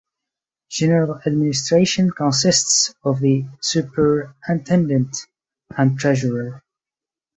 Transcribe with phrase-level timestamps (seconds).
[0.67, 5.15] General administration consists of the superintendent
[5.77, 6.63] and treasurer.